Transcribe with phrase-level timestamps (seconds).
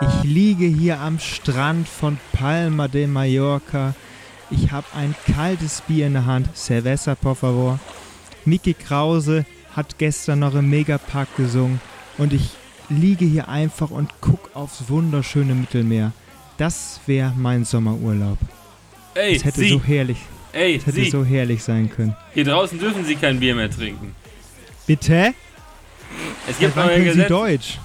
[0.00, 3.94] Ich liege hier am Strand von Palma de Mallorca.
[4.50, 6.48] Ich habe ein kaltes Bier in der Hand.
[6.56, 7.78] Cerveza, por favor.
[8.44, 9.44] Mickey Krause
[9.74, 11.80] hat gestern noch im Megapark gesungen.
[12.16, 12.50] Und ich
[12.88, 16.12] liege hier einfach und guck aufs wunderschöne Mittelmeer.
[16.56, 18.38] Das wäre mein Sommerurlaub.
[19.14, 20.18] Ey, Es hätte Sie, so herrlich,
[20.52, 22.14] ey, es hätte Sie, so herrlich sein können.
[22.34, 24.14] hier draußen dürfen Sie kein Bier mehr trinken.
[24.86, 25.34] Bitte?
[26.48, 27.28] Es gibt neue können Sie Gesetze.
[27.28, 27.78] Deutsch?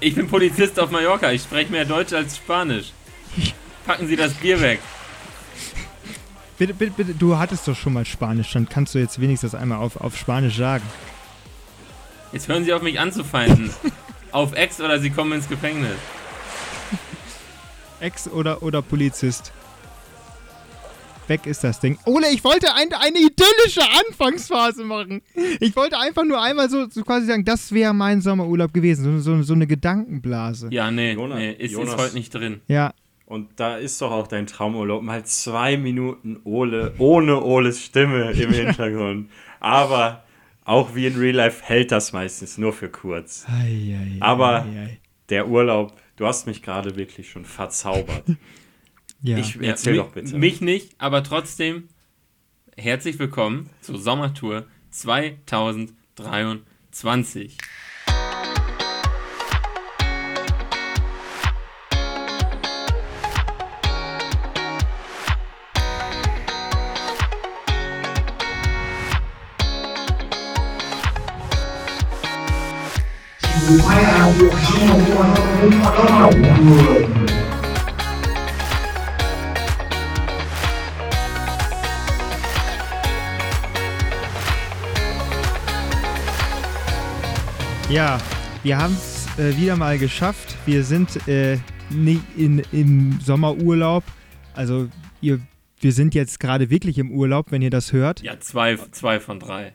[0.00, 2.92] Ich bin Polizist auf Mallorca, ich spreche mehr Deutsch als Spanisch.
[3.84, 4.80] Packen Sie das Bier weg.
[6.56, 9.78] Bitte, bitte, bitte, du hattest doch schon mal Spanisch, dann kannst du jetzt wenigstens einmal
[9.78, 10.84] auf, auf Spanisch sagen.
[12.32, 13.70] Jetzt hören Sie auf mich anzufeinden.
[14.32, 15.96] auf Ex oder Sie kommen ins Gefängnis.
[18.00, 19.52] Ex oder, oder Polizist.
[21.28, 21.98] Weg ist das Ding.
[22.06, 25.22] Ole, ich wollte ein, eine idyllische Anfangsphase machen.
[25.60, 29.04] Ich wollte einfach nur einmal so, so quasi sagen, das wäre mein Sommerurlaub gewesen.
[29.04, 30.68] So, so, so eine Gedankenblase.
[30.70, 31.96] Ja, nee, Jonas- nee ist, ist Jonas.
[31.96, 32.60] heute nicht drin.
[32.68, 32.92] Ja,
[33.26, 35.02] Und da ist doch auch dein Traumurlaub.
[35.02, 39.30] Mal zwei Minuten Ole, ohne Oles Stimme im Hintergrund.
[39.60, 40.24] Aber
[40.64, 43.44] auch wie in Real Life hält das meistens nur für kurz.
[43.48, 44.98] Ei, ei, Aber- ei, ei.
[45.30, 48.24] Der Urlaub, du hast mich gerade wirklich schon verzaubert.
[49.20, 49.36] Ja.
[49.38, 50.38] Ich Ja, erzähl mi- doch bitte.
[50.38, 51.88] Mich nicht, aber trotzdem
[52.76, 57.56] herzlich willkommen zur Sommertour 2023.
[87.90, 88.20] Ja,
[88.62, 90.56] wir haben es äh, wieder mal geschafft.
[90.66, 91.58] Wir sind äh,
[91.90, 94.04] nie in, im Sommerurlaub.
[94.54, 94.88] Also
[95.20, 95.40] ihr,
[95.80, 98.20] wir sind jetzt gerade wirklich im Urlaub, wenn ihr das hört.
[98.22, 99.72] Ja, zwei, zwei von drei.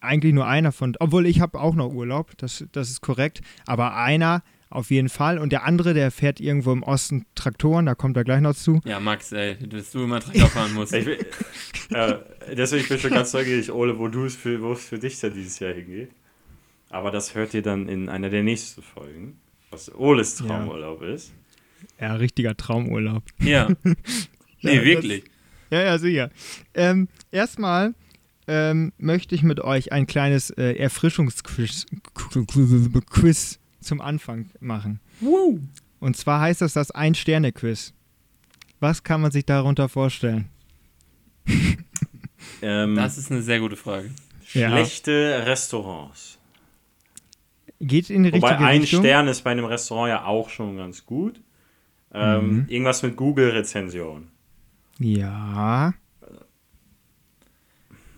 [0.00, 3.40] Eigentlich nur einer von, obwohl ich habe auch noch Urlaub, das, das ist korrekt.
[3.66, 5.38] Aber einer auf jeden Fall.
[5.38, 8.80] Und der andere, der fährt irgendwo im Osten Traktoren, da kommt er gleich noch zu.
[8.84, 10.92] Ja, Max, ey, dass du immer Trecker fahren musst.
[10.92, 11.24] Ich, will-
[11.90, 12.14] äh,
[12.56, 15.18] deswegen bin ich schon ganz neugierig, Ole, wo du es für, wo es für dich
[15.20, 16.10] denn dieses Jahr hingeht.
[16.94, 19.40] Aber das hört ihr dann in einer der nächsten Folgen,
[19.70, 20.46] was Oles Ja.
[20.46, 21.32] Traumurlaub ist.
[22.00, 23.24] Ja, richtiger Traumurlaub.
[23.40, 23.68] Ja.
[24.62, 25.24] Nee, Ja, wirklich.
[25.70, 26.30] Ja, ja, sicher.
[26.72, 27.94] Ähm, erstmal
[28.46, 31.84] ähm, möchte ich mit euch ein kleines äh, Erfrischungsquiz
[33.10, 35.00] Quiz zum Anfang machen.
[36.00, 37.92] Und zwar heißt das das Ein-Sterne-Quiz.
[38.80, 40.48] Was kann man sich darunter vorstellen?
[42.62, 44.10] Ähm, Das ist eine sehr gute Frage.
[44.52, 44.70] Ja.
[44.70, 46.38] schlechte Restaurants.
[47.86, 49.00] Geht in die Wobei richtige ein Richtung?
[49.02, 51.40] Stern ist bei einem Restaurant ja auch schon ganz gut.
[52.12, 52.66] Ähm, Mhm.
[52.68, 54.28] Irgendwas mit Google-Rezension.
[54.98, 55.92] Ja.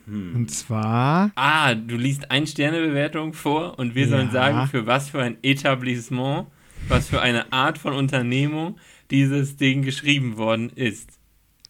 [0.07, 0.37] Hm.
[0.37, 4.33] Und zwar Ah, du liest Ein-Sterne-Bewertung vor und wir sollen Ja.
[4.33, 6.47] sagen, für was für ein Etablissement,
[6.89, 8.79] was für eine Art von Unternehmung
[9.11, 11.11] dieses Ding geschrieben worden ist.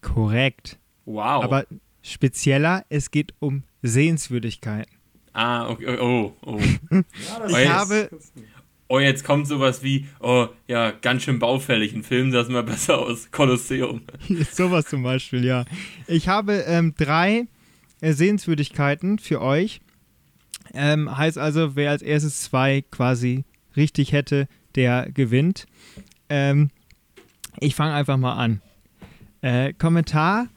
[0.02, 0.78] korrekt.
[1.04, 1.42] Wow.
[1.44, 1.64] Aber
[2.02, 4.95] spezieller, es geht um Sehenswürdigkeiten.
[5.36, 5.98] Ah, okay.
[6.00, 6.58] Oh, oh.
[7.48, 8.10] Ich jetzt- habe,
[8.88, 11.92] Oh, jetzt kommt sowas wie, oh, ja, ganz schön baufällig.
[11.92, 13.32] Ein Film sah es mal besser aus.
[13.32, 14.02] Kolosseum.
[14.52, 15.64] Sowas zum Beispiel, ja.
[16.06, 17.48] Ich habe ähm, drei
[18.00, 19.80] Sehenswürdigkeiten für euch.
[20.72, 23.44] Ähm, heißt also, wer als erstes zwei quasi
[23.76, 25.66] richtig hätte, der gewinnt.
[26.28, 26.70] Ähm,
[27.58, 28.62] ich fange einfach mal an.
[29.40, 30.48] Äh, Kommentar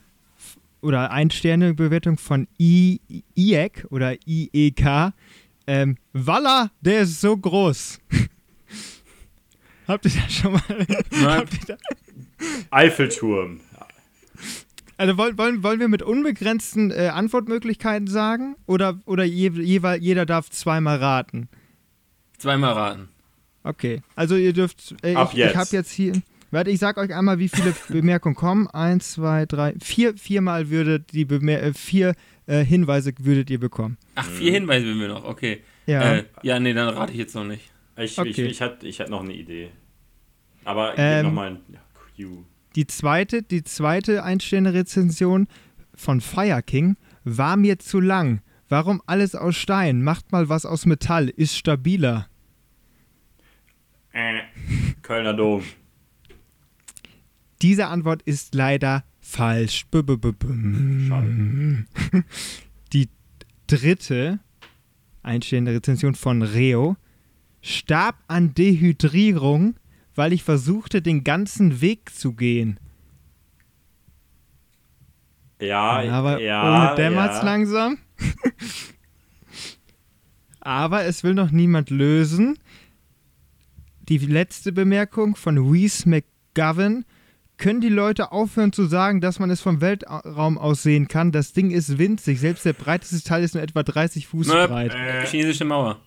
[0.81, 2.99] oder Ein-Sterne-Bewertung von I
[3.35, 5.13] IEK oder IEK.
[5.67, 7.99] Ähm, Walla, der ist so groß.
[9.87, 10.61] Habt ihr das schon mal?
[11.23, 11.77] Habt ihr da,
[12.71, 13.59] Eiffelturm.
[14.97, 18.55] Also wollen, wollen, wollen wir mit unbegrenzten äh, Antwortmöglichkeiten sagen?
[18.65, 21.47] Oder, oder je, jeweil, jeder darf zweimal raten?
[22.37, 23.09] Zweimal raten.
[23.63, 24.95] Okay, also ihr dürft.
[25.01, 25.51] Äh, Ab ich jetzt.
[25.51, 26.13] ich habe jetzt hier.
[26.51, 28.67] Warte, ich sag euch einmal, wie viele Bemerkungen kommen.
[28.67, 30.17] Eins, zwei, drei, vier.
[30.17, 32.15] Viermal würdet die Bemer äh, vier
[32.47, 33.97] äh, Hinweise würdet ihr bekommen.
[34.15, 35.25] Ach, vier Hinweise will wir noch.
[35.25, 35.61] Okay.
[35.85, 36.15] Ja.
[36.17, 37.71] Äh, ja, nee, dann rate ich jetzt noch nicht.
[37.97, 38.29] Ich, Okay.
[38.29, 39.69] ich, ich hatte ich hatte noch eine Idee.
[40.65, 41.59] Aber Ähm, nochmal ein
[42.15, 42.43] Q.
[42.75, 45.47] Die zweite, die zweite Einsterne-Rezension
[45.95, 48.41] von Fire King war mir zu lang.
[48.69, 50.03] Warum alles aus Stein?
[50.03, 52.27] Macht mal was aus Metall, ist stabiler.
[54.11, 54.41] Äh,
[55.01, 55.63] Kölner Dom.
[57.61, 59.85] Diese Antwort ist leider falsch.
[59.91, 61.85] B -b -b Schade.
[62.93, 63.09] Die
[63.67, 64.39] dritte
[65.23, 66.95] einstehende Rezension von Reo.
[67.61, 69.75] Starb an Dehydrierung,
[70.15, 72.79] weil ich versuchte, den ganzen Weg zu gehen.
[75.61, 76.63] Ja, Aber ja.
[76.63, 77.43] ohne dämmert's ja.
[77.43, 77.97] langsam.
[80.61, 82.57] Aber es will noch niemand lösen.
[84.07, 87.05] Die letzte Bemerkung von Reese McGovern.
[87.59, 91.31] Können die Leute aufhören zu sagen, dass man es vom Weltraum aus sehen kann?
[91.33, 92.39] Das Ding ist winzig.
[92.39, 94.69] Selbst der breiteste Teil ist nur etwa 30 Fuß Möp.
[94.69, 94.95] breit.
[94.95, 95.99] Äh, Chinesische Mauer.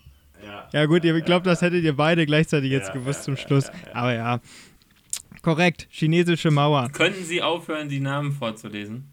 [0.44, 0.68] ja.
[0.72, 3.66] Ja gut, ihr glaubt, das hättet ihr beide gleichzeitig jetzt Ja, gewusst zum Schluss.
[3.92, 4.40] Aber ja.
[5.42, 5.88] Korrekt.
[5.90, 6.88] Chinesische Mauer.
[6.90, 9.08] Könnten Sie aufhören, die Namen vorzulesen?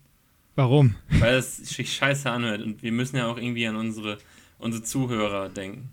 [0.55, 0.95] Warum?
[1.19, 4.17] Weil es sich scheiße anhört und wir müssen ja auch irgendwie an unsere,
[4.59, 5.89] unsere Zuhörer denken.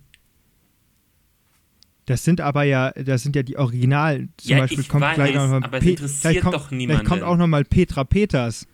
[2.06, 4.29] Das sind aber ja, das sind ja die Original.
[4.37, 6.55] Zum Ja, Beispiel ich kommt weiß, gleich noch mal aber es Pe- interessiert vielleicht kommt,
[6.55, 7.23] doch Vielleicht kommt niemanden.
[7.25, 8.67] auch noch mal Petra Peters.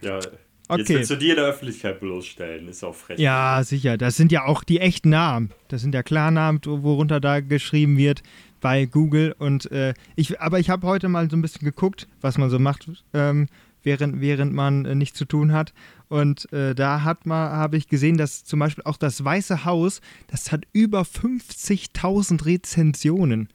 [0.00, 0.16] ja.
[0.18, 0.30] Jetzt
[0.68, 0.94] Okay.
[0.96, 3.20] willst du dir in der Öffentlichkeit bloßstellen, ist auch frech.
[3.20, 3.96] Ja, sicher.
[3.96, 5.50] Das sind ja auch die echten Namen.
[5.68, 8.24] Das sind ja Klarnamen, worunter da geschrieben wird
[8.60, 9.32] bei Google.
[9.38, 12.58] Und äh, ich, aber ich habe heute mal so ein bisschen geguckt, was man so
[12.58, 13.46] macht, ähm,
[13.84, 15.72] während, während man äh, nichts zu tun hat.
[16.08, 20.00] Und äh, da hat mal, habe ich gesehen, dass zum Beispiel auch das Weiße Haus,
[20.28, 23.48] das hat über 50.000 Rezensionen.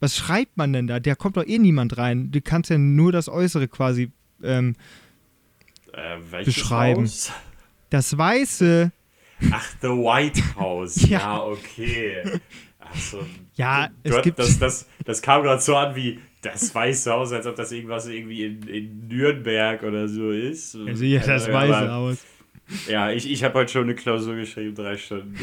[0.00, 1.00] Was schreibt man denn da?
[1.00, 2.30] Da kommt doch eh niemand rein.
[2.30, 4.10] Du kannst ja nur das Äußere quasi.
[4.42, 4.76] Ähm,
[5.92, 7.02] Äh, Beschreiben.
[7.02, 7.32] Haus?
[7.90, 8.92] das Weiße,
[9.50, 10.96] Ach, The White House.
[11.08, 11.18] Ja.
[11.18, 11.42] ja.
[11.42, 12.40] okay.
[12.78, 13.24] Achso.
[13.54, 17.32] Ja, es hat- gibt- Das, das, das kam gerade so an wie das Weiße Haus,
[17.32, 20.76] als ob das irgendwas irgendwie in, in Nürnberg oder so ist.
[20.76, 22.18] also ja, das Äh, Weiße aber- Haus.
[22.86, 25.34] Ja, ich, ich habe heute schon eine Klausur geschrieben, drei Stunden.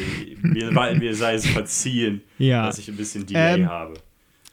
[0.42, 2.66] Mir, mir sei es verziehen, Ja.
[2.66, 3.94] dass ich ein bisschen Delay Ähm, habe.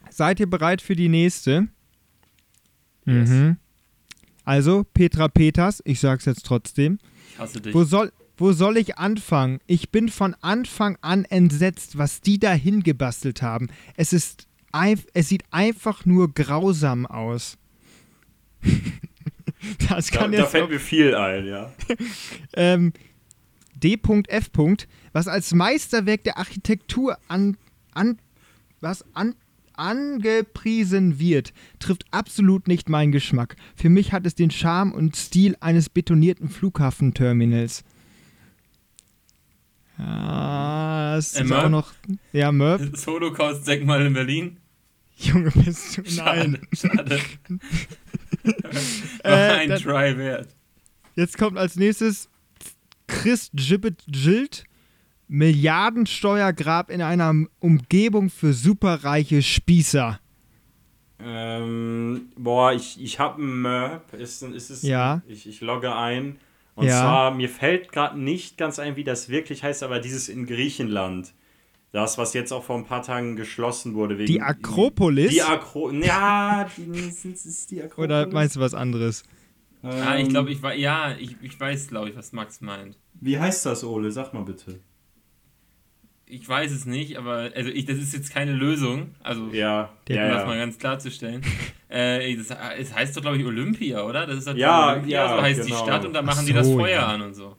[0.10, 1.68] Seid ihr bereit für die nächste?
[3.06, 3.30] Yes.
[3.30, 3.58] Mhm.
[4.44, 6.98] Also, Petra Peters, ich sag's jetzt trotzdem.
[7.32, 7.74] Ich hasse dich.
[7.74, 9.60] Wo soll, wo soll ich anfangen?
[9.68, 13.70] Ich bin von Anfang an entsetzt, was die da hingebastelt haben.
[13.96, 14.48] Es ist
[15.14, 17.58] es sieht einfach nur grausam aus.
[19.90, 21.72] das Da, kann da jetzt fällt auch, mir viel ein, ja.
[22.56, 22.94] ähm,
[23.76, 24.50] D.F.
[25.12, 27.58] Was als Meisterwerk der Architektur an,
[27.94, 28.18] an
[28.82, 29.36] was an,
[29.74, 33.56] angepriesen wird, trifft absolut nicht meinen Geschmack.
[33.76, 37.84] Für mich hat es den Charme und Stil eines betonierten Flughafenterminals.
[39.98, 41.94] Ja, das Äh, ist auch noch.
[42.32, 42.82] Ja, Merv.
[42.92, 44.58] Das Holocaust-Denkmal in Berlin?
[45.18, 46.06] Junge, bist du.
[46.10, 46.68] Schade, Nein.
[46.74, 47.20] schade.
[49.24, 50.50] War Äh, ein Try wert.
[51.16, 52.30] Jetzt kommt als nächstes
[53.08, 54.64] Chris Gibbet Gilt.
[55.30, 60.20] Milliardensteuergrab in einer Umgebung für superreiche Spießer.
[61.20, 64.14] Ähm, boah, ich, ich habe einen Merp.
[64.14, 65.22] Ist, ist es, Ja.
[65.28, 66.36] Ich, ich logge ein.
[66.76, 67.02] Und Ja.
[67.02, 71.34] zwar, mir fällt gerade nicht ganz ein, wie das wirklich heißt, aber dieses in Griechenland.
[71.92, 74.18] Das, was jetzt auch vor ein paar Tagen geschlossen wurde.
[74.18, 75.30] Wegen, Die Akropolis?
[75.32, 75.92] Die Akro...
[75.92, 78.06] Ja, die, ist, ist die Akropolis.
[78.06, 79.24] Oder meinst du was anderes?
[79.84, 82.98] Ah, ich Ähm, glaube, ich war, ja, ich, ich weiß, glaube ich, was Max meint.
[83.22, 84.12] Wie heißt das, Ole?
[84.12, 84.80] Sag mal bitte.
[86.26, 89.14] Ich weiß es nicht, aber also ich, das ist jetzt keine Lösung.
[89.22, 90.64] Also, Ja, Der- um ja, das mal ja.
[90.66, 91.44] ganz klarzustellen.
[91.94, 94.26] Äh, das, es heißt doch, glaube ich, Olympia, oder?
[94.26, 95.76] Das ist doch Ja, Olympia, ja, so heißt genau.
[95.78, 97.08] die Stadt und da Ach machen die das so, Feuer ja.
[97.08, 97.56] an und so.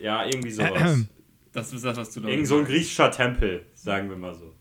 [0.00, 0.70] ja, irgendwie sowas.
[0.94, 1.08] Ähm,
[1.52, 4.54] Das ist das, was du da Irgend so ein griechischer Tempel, sagen wir mal so.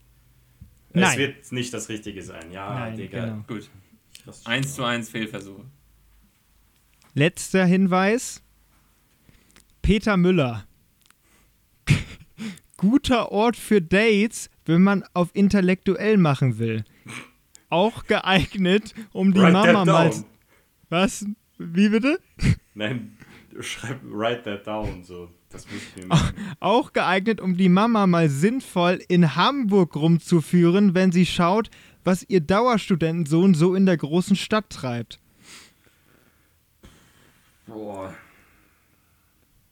[0.92, 1.10] Nein.
[1.12, 2.51] Es wird nicht das Richtige sein.
[2.51, 3.25] Ja, Nein, Digga.
[3.25, 3.44] genau.
[3.48, 3.70] Gut.
[4.46, 4.84] 1 zu.
[4.84, 5.63] 1 Fehlversuche.
[7.15, 8.42] Letzter Hinweis.
[9.82, 10.65] Peter Müller.
[12.77, 16.84] Guter Ort für Dates, wenn man auf intellektuell machen will.
[17.74, 20.12] Auch geeignet, um die Write Mama mal.
[20.89, 21.25] Was?
[21.58, 22.20] Wie bitte?
[22.75, 23.18] Nein,
[23.62, 25.32] schreib, write that down, so.
[25.50, 26.15] Das muss ich mir.
[26.60, 31.72] Auch geeignet, um die Mama mal sinnvoll in Hamburg rumzuführen, wenn sie schaut,
[32.03, 35.20] was ihr Dauerstudentensohn so in der großen Stadt treibt.
[37.65, 38.13] Boah.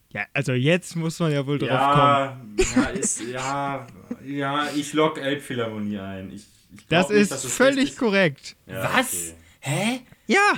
[0.10, 2.58] Ja, also jetzt muss man ja wohl drauf kommen.
[2.58, 3.88] Ja, ja, ist, ja,
[4.25, 6.31] ja, ich log Elbphilharmonie ein.
[6.31, 6.48] Ich,
[6.89, 8.55] Das nicht, ist völlig korrekt.
[8.67, 9.13] Ja, Was?
[9.13, 9.33] okay.
[9.61, 9.99] Hä?
[10.27, 10.53] Ja.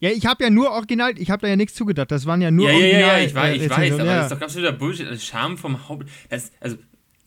[0.00, 2.10] Ja, ich habe ja nur original, ich habe da ja nichts zugedacht.
[2.10, 3.18] Das waren ja nur Ja, ja, ja, original.
[3.18, 4.16] ja, ich weiß, äh, ich weiß, aber ja.
[4.16, 5.06] das ist doch absoluter Bullshit.
[5.08, 6.08] Das Charme vom Haupt.
[6.28, 6.76] Das, also,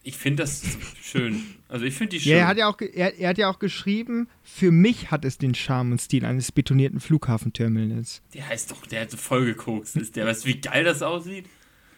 [0.04, 0.64] ich finde das
[1.04, 1.44] schön.
[1.68, 2.32] Also, ich finde die schön.
[2.32, 5.38] Ja, er hat ja auch, er, er hat ja auch geschrieben, für mich hat es
[5.38, 8.22] den Charme und Stil eines betonierten Flughafenterminals.
[8.34, 10.26] Der heißt doch, der hat so voll gekokst, ist der.
[10.26, 11.46] Weißt du, wie geil das aussieht?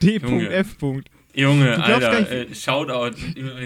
[0.01, 0.75] D.F.
[1.36, 3.18] Junge, Alter, gar nicht- äh, Shoutout.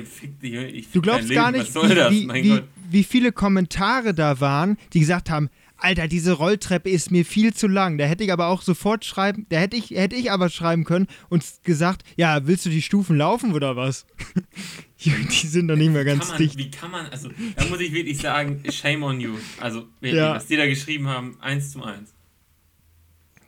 [0.06, 5.00] Fick dich, ich Du glaubst gar nicht, wie, wie, wie viele Kommentare da waren, die
[5.02, 8.00] gesagt haben, Alter, diese Rolltreppe ist mir viel zu lang.
[8.00, 11.06] Da hätte ich aber auch sofort schreiben, da hätte ich, hätte ich aber schreiben können
[11.30, 14.08] und gesagt, ja, willst du die Stufen laufen oder was?
[15.06, 15.12] die
[15.48, 16.58] sind doch nicht mehr ganz man, dicht.
[16.58, 19.36] Wie kann man, also da muss ich wirklich sagen, shame on you.
[19.60, 20.34] Also, wirklich, Ja.
[20.36, 22.12] was die da geschrieben haben, eins zu eins.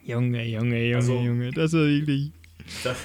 [0.06, 2.32] Junge, Junge, Junge, Also- Junge, das war wirklich.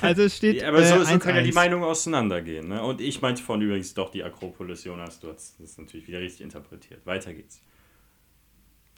[0.00, 0.62] Also es steht.
[0.62, 1.54] Ja, aber so, äh, so können ja die 1-1.
[1.54, 2.68] Meinungen auseinandergehen.
[2.68, 2.83] Ne?
[2.83, 5.21] Und ich meinte von übrigens doch die Akropolis, Jonas.
[5.21, 7.04] Du hast das natürlich wieder richtig interpretiert.
[7.06, 7.62] Weiter geht's.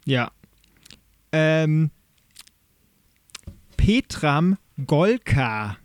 [0.05, 0.31] Ja.
[1.31, 1.91] Ähm,
[3.75, 5.77] Petram Golka.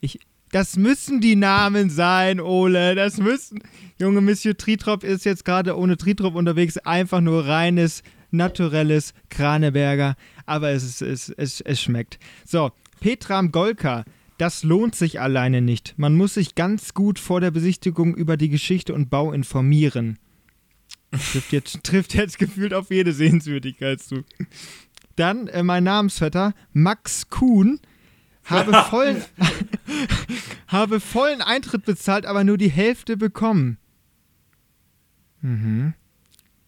[0.00, 0.18] Ich,
[0.52, 2.94] das müssen die Namen sein, Ole.
[2.94, 3.60] Das müssen.
[3.98, 6.78] Junge, Monsieur Tritrop ist jetzt gerade ohne Tritrop unterwegs.
[6.78, 10.16] Einfach nur reines, naturelles Kraneberger.
[10.46, 12.18] Aber es, ist, es, es, es schmeckt.
[12.44, 12.70] So,
[13.00, 14.04] Petram Golka.
[14.38, 15.94] Das lohnt sich alleine nicht.
[15.96, 20.18] Man muss sich ganz gut vor der Besichtigung über die Geschichte und Bau informieren.
[21.12, 24.24] Trifft jetzt, trifft jetzt gefühlt auf jede Sehenswürdigkeit zu.
[25.16, 27.78] Dann äh, mein Namensvetter, Max Kuhn,
[28.44, 29.22] habe vollen,
[30.66, 33.78] habe vollen Eintritt bezahlt, aber nur die Hälfte bekommen.
[35.40, 35.94] Mhm.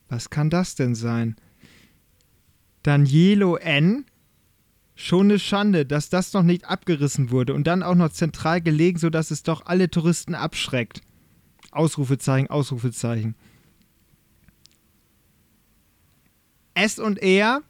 [0.08, 1.36] Was kann das denn sein?
[2.82, 4.04] Danielo N.
[4.98, 8.98] Schon eine Schande, dass das noch nicht abgerissen wurde und dann auch noch zentral gelegen,
[8.98, 11.02] sodass es doch alle Touristen abschreckt.
[11.70, 13.34] Ausrufezeichen, Ausrufezeichen.
[16.72, 17.62] S und R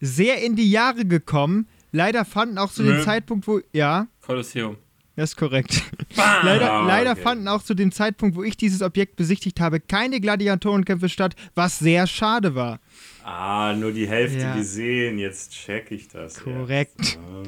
[0.00, 1.66] sehr in die Jahre gekommen.
[1.90, 3.02] Leider fanden auch zu dem Nö.
[3.04, 3.60] Zeitpunkt, wo.
[3.72, 4.76] Ja, Kolosseum.
[5.16, 5.82] Das ist korrekt.
[6.16, 6.44] Bam!
[6.46, 7.22] Leider, Ah, leider okay.
[7.22, 11.78] fanden auch zu dem Zeitpunkt, wo ich dieses Objekt besichtigt habe, keine Gladiatorenkämpfe statt, was
[11.78, 12.80] sehr schade war.
[13.24, 14.54] Ah, nur die Hälfte Ja.
[14.56, 15.18] gesehen.
[15.18, 16.34] Jetzt check ich das.
[16.42, 17.18] Korrekt.
[17.20, 17.42] Ah.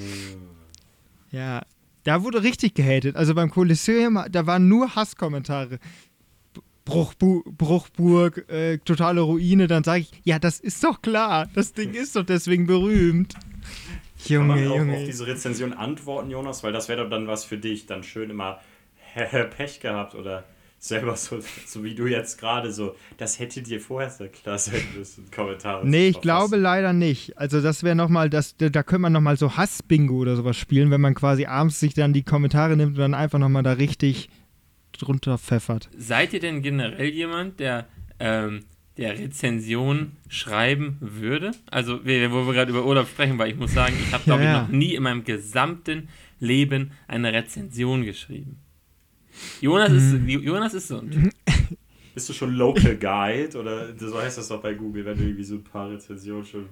[1.30, 1.62] Ja,
[2.04, 3.16] da wurde richtig gehatet.
[3.16, 5.78] Also beim Kolosseum, da waren nur Hasskommentare.
[6.84, 9.66] Bruchbu Bruchburg, äh, totale Ruine.
[9.66, 11.48] Dann sage ich, ja, das ist doch klar.
[11.54, 13.34] Das Ding ist doch deswegen berühmt.
[14.26, 15.04] Kann man Junge, auch auf Junge.
[15.04, 16.62] diese Rezension antworten, Jonas?
[16.62, 17.86] Weil das wäre doch dann was für dich.
[17.86, 18.60] Dann schön immer
[19.56, 20.44] Pech gehabt oder
[20.78, 22.94] selber so, so wie du jetzt gerade so.
[23.18, 25.30] Das hätte dir vorher sehr klar sein müssen.
[25.30, 25.82] Kommentare.
[25.82, 27.36] zu Nee, ich glaube leider nicht.
[27.38, 30.90] Also das wäre nochmal, das, da da könnte man nochmal so Hassbingo oder sowas spielen,
[30.90, 34.28] wenn man quasi abends sich dann die Kommentare nimmt und dann einfach nochmal da richtig
[34.92, 35.88] drunter pfeffert.
[35.96, 37.86] Seid ihr denn generell jemand, der,
[38.18, 38.64] ähm,
[38.96, 41.52] der Rezension schreiben würde?
[41.70, 44.44] Also, wir- wo wir gerade über Urlaub sprechen, weil ich muss sagen, ich habe, glaube
[44.44, 44.62] Ja, ja.
[44.62, 46.08] ich, noch nie in meinem gesamten
[46.40, 48.58] Leben eine Rezension geschrieben.
[49.60, 50.28] Jonas, ist, Mhm.
[50.28, 51.32] Jonas ist so ein Typ.
[52.14, 55.44] Bist du schon Local Guide oder so heißt das doch bei Google, wenn du irgendwie
[55.44, 56.66] so ein paar Rezensionen schon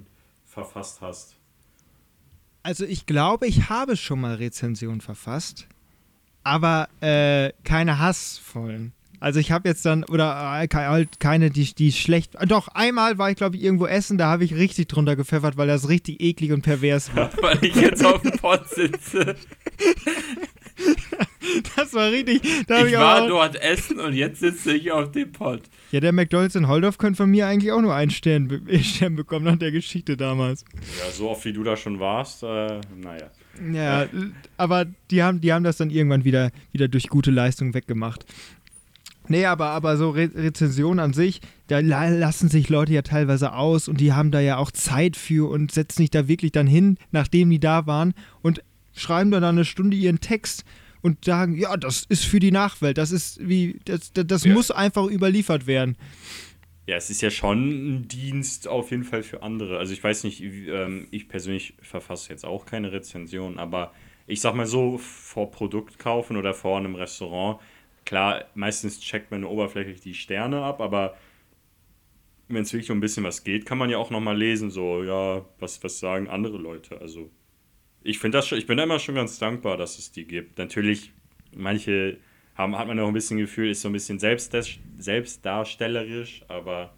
[0.46, 1.36] verfasst hast?
[2.62, 5.66] Also ich glaube, ich habe schon mal Rezensionen verfasst,
[6.42, 8.92] aber äh, keine hassvollen.
[9.20, 10.30] Also ich habe jetzt dann, oder
[10.62, 12.34] äh, halt keine, die, die schlecht.
[12.36, 15.56] äh, Doch, einmal war ich, glaube ich, irgendwo essen, da habe ich richtig drunter gepfeffert,
[15.56, 17.30] weil das richtig eklig und pervers war.
[17.42, 19.34] weil ich jetzt auf dem Pott sitze.
[21.76, 22.42] Das war richtig.
[22.66, 25.62] Da Ich ich war auch, dort essen und jetzt sitze ich auf dem Pott.
[25.92, 29.14] Ja, der McDonalds in Holdorf könnte von mir eigentlich auch nur einen Stern, be Stern
[29.14, 30.64] bekommen nach der Geschichte damals.
[30.98, 33.30] Ja, so oft wie du da schon warst, äh, naja.
[33.72, 34.06] Ja,
[34.56, 38.24] aber die haben, die haben das dann irgendwann wieder, wieder durch gute Leistung weggemacht.
[39.28, 43.54] Nee, aber, aber so Re Rezensionen an sich, da la lassen sich Leute ja teilweise
[43.54, 46.66] aus und die haben da ja auch Zeit für und setzen sich da wirklich dann
[46.66, 48.12] hin, nachdem die da waren
[48.42, 48.62] und
[48.94, 50.64] schreiben dann eine Stunde ihren Text
[51.00, 54.52] und sagen, ja, das ist für die Nachwelt, das ist wie, das, das, das Ja.
[54.52, 55.96] muss einfach überliefert werden.
[56.86, 59.78] Ja, es ist ja schon ein Dienst auf jeden Fall für andere.
[59.78, 63.92] Also ich weiß nicht, ähm, ich persönlich verfasse jetzt auch keine Rezension, aber
[64.26, 67.58] ich sag mal so, vor Produkt kaufen oder vor einem Restaurant,
[68.04, 71.16] klar, meistens checkt man nur oberflächlich die Sterne ab, aber
[72.48, 75.02] wenn es wirklich um ein bisschen was geht, kann man ja auch nochmal lesen, so,
[75.02, 77.00] ja, was, was sagen andere Leute.
[77.00, 77.30] Also
[78.02, 80.58] ich finde das schon, ich bin da immer schon ganz dankbar, dass es die gibt.
[80.58, 81.12] Natürlich,
[81.56, 82.18] manche
[82.54, 86.94] haben, hat man auch ein bisschen Gefühl, ist so ein bisschen selbstdarstellerisch, aber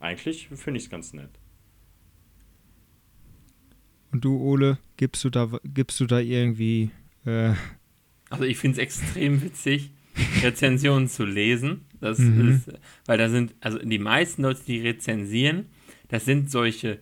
[0.00, 1.30] eigentlich finde ich es ganz nett.
[4.12, 6.90] Und du, Ole, gibst du da, gibst du da irgendwie,
[7.26, 7.52] äh,
[8.30, 9.90] Also ich finde es extrem witzig,
[10.42, 11.82] Rezensionen zu lesen.
[12.00, 12.48] Das Mhm.
[12.50, 12.72] ist,
[13.06, 15.66] weil da sind, also die meisten Leute, die rezensieren,
[16.08, 16.98] das sind solche,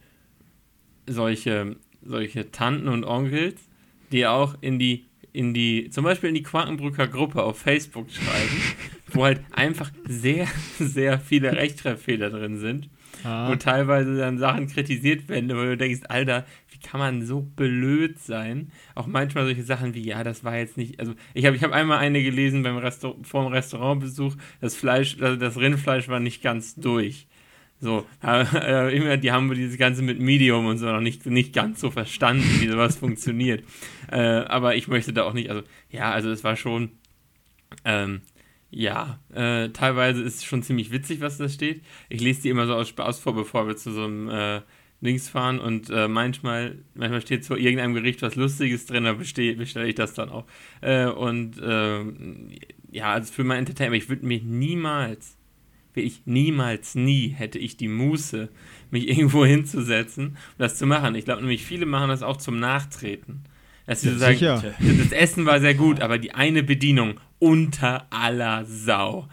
[1.07, 3.61] solche, solche Tanten und Onkels,
[4.13, 8.61] die auch in die, in die, zum Beispiel in die Quakenbrücker Gruppe auf Facebook schreiben,
[9.09, 10.47] wo halt einfach sehr,
[10.79, 12.89] sehr viele Rechtschreibfehler drin sind.
[13.25, 16.47] ah, wo teilweise dann Sachen kritisiert werden, wo du denkst, Alter,
[16.85, 18.71] kann man so blöd sein?
[18.95, 21.73] Auch manchmal solche Sachen wie, ja, das war jetzt nicht, also ich habe ich hab
[21.73, 26.43] einmal eine gelesen beim Restaur vor dem Restaurantbesuch, das Fleisch, also das Rindfleisch war nicht
[26.43, 27.27] ganz durch.
[27.81, 31.81] So, äh, immer, die haben dieses Ganze mit Medium und so noch nicht, nicht ganz
[31.81, 33.65] so verstanden, wie sowas funktioniert.
[34.13, 36.93] Äh, aber ich möchte da auch nicht, also, ja, also es war schon,
[37.85, 38.21] ähm,
[38.71, 41.83] ja, äh, teilweise ist es schon ziemlich witzig, was da steht.
[42.09, 44.63] Ich lese die immer so aus Spaß vor, bevor wir zu so einem
[45.05, 49.87] Dings fahren und äh, manchmal, manchmal steht vor irgendeinem Gericht was Lustiges drin, da bestelle
[49.87, 50.45] ich das dann auch.
[50.81, 52.51] Äh, und ähm,
[52.91, 55.37] ja, also für mein Entertainment, ich würde mich niemals
[56.01, 58.49] ich niemals, nie hätte ich die Muße,
[58.91, 61.15] mich irgendwo hinzusetzen und das zu machen.
[61.15, 63.45] Ich glaube nämlich, viele machen das auch zum Nachtreten.
[63.87, 64.75] Dass sie ja, so sagen, sicher.
[64.81, 69.29] das Essen war sehr gut, aber die eine Bedienung unter aller Sau.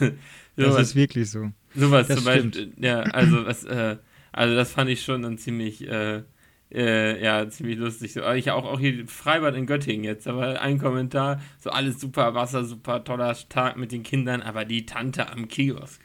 [0.00, 0.10] Ja,
[0.56, 1.52] das so ist wirklich so.
[1.72, 2.56] Sowas zum stimmt.
[2.56, 3.96] Beispiel, ja, also was, äh,
[4.36, 6.22] also das fand ich schon dann ziemlich, äh,
[6.70, 8.12] äh, ja, ziemlich lustig.
[8.12, 12.34] So, ich auch, auch hier Freibad in Göttingen jetzt, aber ein Kommentar, so alles super
[12.34, 16.02] Wasser, super toller Tag mit den Kindern, aber die Tante am Kiosk,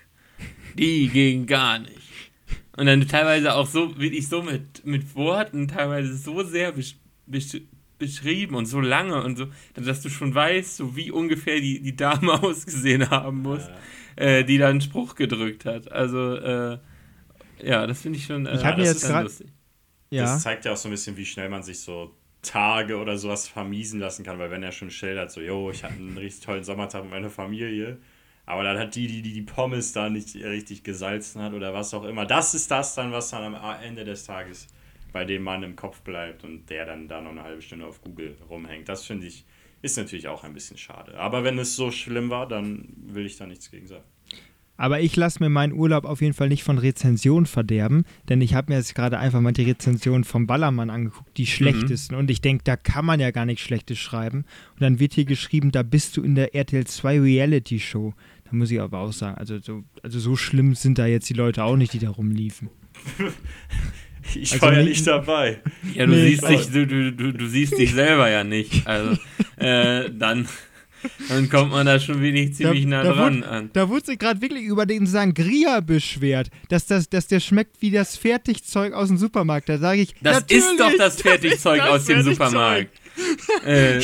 [0.78, 2.10] die ging gar nicht.
[2.78, 6.96] Und dann teilweise auch so, wirklich so mit, mit Worten, teilweise so sehr besch
[7.28, 7.58] besch
[8.00, 11.96] beschrieben und so lange und so, dass du schon weißt, so wie ungefähr die, die
[11.96, 13.68] Dame ausgesehen haben muss,
[14.18, 14.24] ja.
[14.24, 15.92] äh, die da einen Spruch gedrückt hat.
[15.92, 16.80] Also, äh,
[17.63, 19.30] ja, das finde ich schon äh, ich habe jetzt gerade
[20.10, 20.24] ja.
[20.24, 23.48] Das zeigt ja auch so ein bisschen, wie schnell man sich so Tage oder sowas
[23.48, 26.63] vermiesen lassen kann, weil wenn er schon schildert, so, yo, ich hatte einen richtig tollen
[26.63, 27.98] Sommertag mit meiner Familie,
[28.46, 31.94] aber dann hat die, die die, die Pommes da nicht richtig gesalzen hat oder was
[31.94, 34.68] auch immer, das ist das dann, was dann am Ende des Tages
[35.13, 38.01] bei dem Mann im Kopf bleibt und der dann da noch eine halbe Stunde auf
[38.01, 38.89] Google rumhängt.
[38.89, 39.46] Das finde ich,
[39.82, 41.18] ist natürlich auch ein bisschen schade.
[41.18, 44.06] Aber wenn es so schlimm war, dann will ich da nichts gegen sagen.
[44.82, 48.56] Aber ich lasse mir meinen Urlaub auf jeden Fall nicht von Rezensionen verderben, denn ich
[48.56, 52.16] habe mir jetzt gerade einfach mal die Rezensionen vom Ballermann angeguckt, die schlechtesten.
[52.16, 52.22] Mhm.
[52.22, 54.40] Und ich denke, da kann man ja gar nichts Schlechtes schreiben.
[54.74, 58.16] Und dann wird hier geschrieben, da bist du in der RTL 2 Reality Show.
[58.46, 61.36] Da muss ich aber auch sagen, also so, also so schlimm sind da jetzt die
[61.36, 62.72] Leute auch nicht, die da rumliefen.
[64.36, 65.62] Ich also war ja nicht dabei.
[65.96, 68.86] Ja, du, nee, siehst dich, du, du, du, du, siehst dich selber ja nicht.
[68.86, 69.18] Also,
[69.58, 70.48] äh, dann
[71.29, 73.69] dann kommt man da schon wenig ziemlich da, nah da dran wurde, an.
[73.73, 77.91] Da wurde sich gerade wirklich über den Sangria beschwert, dass, das, dass der schmeckt wie
[77.91, 79.69] das Fertigzeug aus dem Supermarkt.
[79.69, 82.89] Da sage ich, das ist doch das Fertigzeug das aus dem Supermarkt.
[83.65, 83.99] äh,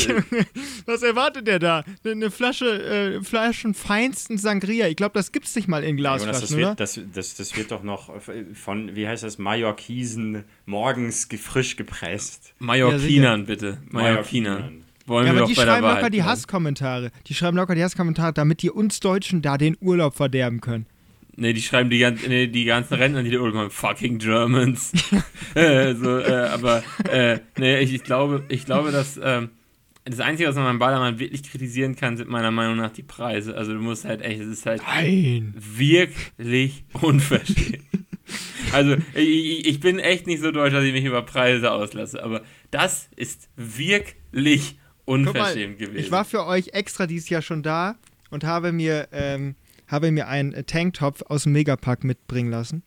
[0.85, 1.83] Was erwartet der da?
[2.05, 4.87] Eine Flasche, äh, Flaschen feinsten Sangria.
[4.87, 7.07] Ich glaube, das gibt es nicht mal in Glasflaschen, ja, das, oder?
[7.07, 8.11] Wird, das, das, das wird doch noch
[8.53, 12.53] von, wie heißt das, Mallorquisen morgens frisch gepresst.
[12.59, 13.77] Mallorquinern, ja, bitte.
[13.89, 14.83] Mallorquinern.
[15.07, 17.11] Wollen ja, aber wir die schreiben locker die Hasskommentare.
[17.27, 20.85] Die schreiben locker die Hasskommentare, damit die uns Deutschen da den Urlaub verderben können.
[21.37, 24.91] Ne, die schreiben die, ganzen, nee, die ganzen Rentner, die Urlaub machen, fucking Germans.
[25.55, 29.51] äh, so, äh, aber äh, nee, ich, ich, glaube, ich glaube, dass ähm,
[30.03, 33.55] das Einzige, was man beim Ballermann wirklich kritisieren kann, sind meiner Meinung nach die Preise.
[33.55, 35.53] Also du musst halt echt, es ist halt Nein.
[35.57, 37.83] wirklich unverschämt.
[38.73, 42.41] also ich, ich bin echt nicht so deutsch, dass ich mich über Preise auslasse, aber
[42.71, 45.95] das ist wirklich unverschämt mal, gewesen.
[45.95, 47.95] Ich war für euch extra dieses Jahr schon da
[48.29, 49.55] und habe mir, ähm,
[49.87, 52.83] habe mir einen Tanktop aus dem Megapack mitbringen lassen.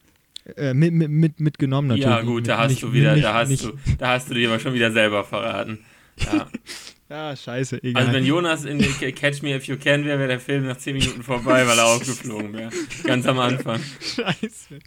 [0.57, 2.07] Äh, mit, mit, mit, mitgenommen natürlich.
[2.09, 3.65] Ja, gut, da hast nicht, du wieder, nicht, da, hast nicht.
[3.65, 5.81] du, da hast du dir aber schon wieder selber verraten.
[6.17, 6.49] Ja.
[7.11, 8.03] ja, scheiße, egal.
[8.03, 10.97] Also wenn Jonas in Catch Me If You Can wäre, wäre der Film nach 10
[10.97, 12.71] Minuten vorbei, weil er aufgeflogen wäre.
[13.05, 13.81] Ganz am Anfang.
[14.01, 14.79] Scheiße.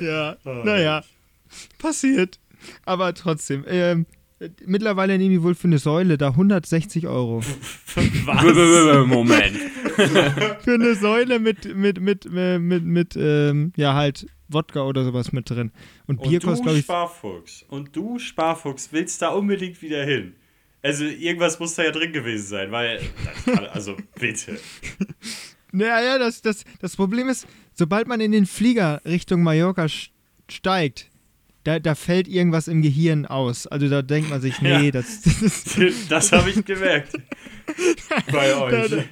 [0.00, 1.02] Ja, oh, naja.
[1.78, 2.38] Passiert.
[2.84, 4.06] Aber trotzdem, ähm,
[4.64, 7.42] Mittlerweile nehmen die wohl für eine Säule da 160 Euro.
[7.42, 9.06] Was?
[9.06, 9.56] Moment.
[10.60, 15.32] für eine Säule mit, mit, mit, äh, mit, mit, ähm, ja, halt Wodka oder sowas
[15.32, 15.72] mit drin.
[16.06, 16.84] Und Bier kostet, glaube ich.
[16.84, 17.64] Sparfuchs.
[17.68, 20.34] Und du, Sparfuchs, willst da unbedingt wieder hin.
[20.82, 23.00] Also, irgendwas muss da ja drin gewesen sein, weil.
[23.72, 24.58] Also, bitte.
[25.72, 29.86] Naja, das, das, das Problem ist, sobald man in den Flieger Richtung Mallorca
[30.48, 31.09] steigt,
[31.70, 33.66] da, da fällt irgendwas im Gehirn aus.
[33.66, 34.90] Also da denkt man sich, nee, ja.
[34.90, 35.64] das, das.
[36.08, 37.12] Das habe ich gemerkt.
[38.32, 38.90] Bei euch.
[38.90, 39.04] Da,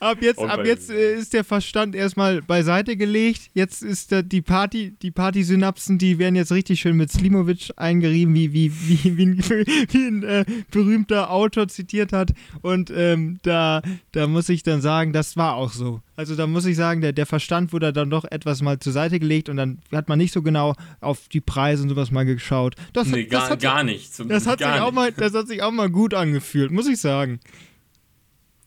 [0.00, 3.50] ab jetzt, ab jetzt äh, ist der Verstand erstmal beiseite gelegt.
[3.54, 8.34] Jetzt ist da die Party, die Partysynapsen, die werden jetzt richtig schön mit Slimovic eingerieben,
[8.34, 12.32] wie, wie, wie, wie, wie ein äh, berühmter Autor zitiert hat.
[12.62, 16.00] Und ähm, da, da muss ich dann sagen, das war auch so.
[16.16, 19.20] Also da muss ich sagen, der, der Verstand wurde dann doch etwas mal zur Seite
[19.20, 22.74] gelegt und dann hat man nicht so genau auf die Preise und sowas mal geschaut.
[22.94, 24.10] Das, nee, gar, das hat, gar nicht.
[24.26, 27.38] das, hat sich auch mal, das hat sich auch mal gut angefühlt, muss ich sagen.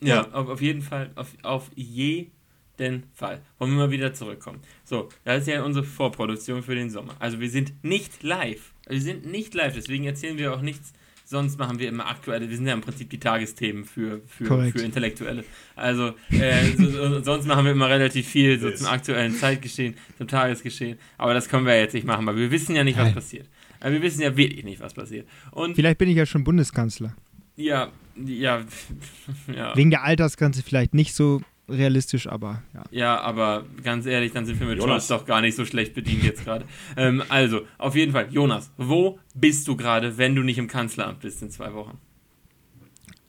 [0.02, 0.30] Ja.
[0.32, 3.42] Auf, auf, jeden Fall, auf, auf jeden Fall.
[3.58, 4.60] Wollen wir mal wieder zurückkommen.
[4.86, 7.16] So, das ist ja unsere Vorproduktion für den Sommer.
[7.20, 8.74] Also wir sind nicht live.
[8.88, 10.94] Wir sind nicht live, deswegen erzählen wir auch nichts
[11.30, 14.82] Sonst machen wir immer aktuelle, wir sind ja im Prinzip die Tagesthemen für, für, für
[14.82, 15.44] Intellektuelle.
[15.76, 20.28] Also äh, so, so, sonst machen wir immer relativ viel so zum aktuellen Zeitgeschehen, zum
[20.28, 20.98] Tagesgeschehen.
[21.20, 23.14] Aber das können wir jetzt nicht machen, weil wir wissen ja nicht, was Nein.
[23.14, 23.48] passiert.
[23.80, 25.28] Aber wir wissen ja wirklich nicht, was passiert.
[25.52, 27.16] Und Vielleicht bin ich ja schon Bundeskanzler.
[27.60, 28.62] Ja, ja,
[29.56, 29.76] ja.
[29.76, 32.84] Wegen der Altersgrenze vielleicht nicht so realistisch, aber ja.
[32.92, 35.08] Ja, aber ganz ehrlich, dann sind wir mit Jonas.
[35.08, 36.66] Doch gar nicht so schlecht bedient jetzt gerade.
[36.98, 41.20] ähm, also, auf jeden Fall, Jonas, wo bist du gerade, wenn du nicht im Kanzleramt
[41.20, 41.98] bist in zwei Wochen?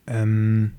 [0.07, 0.71] Ähm,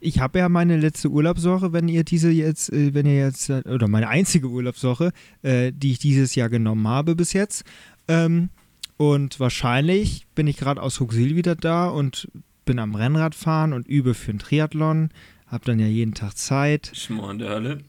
[0.00, 3.62] ich habe ja meine letzte Urlaubswoche, wenn ihr diese jetzt, äh, wenn ihr jetzt, äh,
[3.66, 7.64] oder meine einzige Urlaubswoche, äh, die ich dieses Jahr genommen habe bis jetzt.
[8.06, 8.50] Ähm,
[8.96, 12.28] und wahrscheinlich bin ich gerade aus Huxil wieder da und
[12.68, 15.08] bin am Rennrad fahren und übe für einen Triathlon.
[15.46, 16.92] Hab dann ja jeden Tag Zeit.
[16.94, 17.78] Schmor in der Hölle.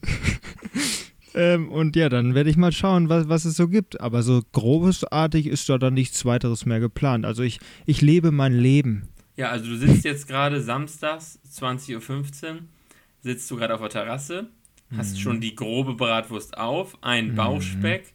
[1.32, 4.00] Ähm, und ja, dann werde ich mal schauen, was, was es so gibt.
[4.00, 7.24] Aber so grobesartig ist da dann nichts weiteres mehr geplant.
[7.24, 9.06] Also ich, ich lebe mein Leben.
[9.36, 12.58] Ja, also du sitzt jetzt gerade samstags, 20.15 Uhr,
[13.20, 14.48] sitzt du gerade auf der Terrasse,
[14.96, 15.20] hast Mhm.
[15.20, 18.12] schon die grobe Bratwurst auf, ein Bauchspeck,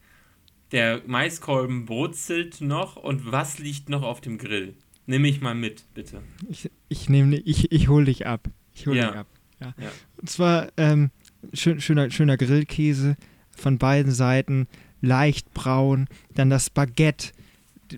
[0.73, 4.75] der Maiskolben brutzelt noch und was liegt noch auf dem Grill?
[5.07, 6.21] Nimm mich mal mit, bitte.
[6.49, 8.49] Ich, ich nehme, ich, ich hole dich ab.
[8.73, 9.07] Ich hole Ja.
[9.11, 9.27] dich ab.
[9.61, 9.73] Ja.
[9.79, 9.91] Ja.
[10.17, 11.11] Und zwar ähm,
[11.53, 13.15] schön, schöner, schöner Grillkäse
[13.51, 14.67] von beiden Seiten,
[15.01, 17.29] leicht braun, dann das Baguette.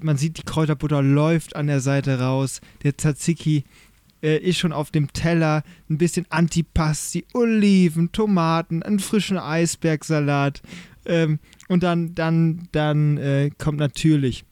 [0.02, 2.60] Man sieht, die Kräuterbutter läuft an der Seite raus.
[2.84, 3.64] Der Tzatziki
[4.22, 5.64] äh, ist schon auf dem Teller.
[5.90, 10.62] Ein bisschen Antipasti, Oliven, Tomaten, einen frischen Eisbergsalat.
[11.06, 11.40] Ähm,
[11.70, 14.44] und dann, dann, dann äh, kommt natürlich.